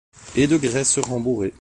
[0.35, 1.49] Et de graisse rembourré